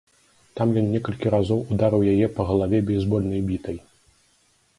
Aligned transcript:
Там 0.59 0.71
ён 0.81 0.87
некалькі 0.93 1.33
разоў 1.35 1.59
ударыў 1.75 2.01
яе 2.15 2.27
па 2.39 2.43
галаве 2.49 2.77
бейсбольнай 2.89 3.41
бітай. 3.53 3.77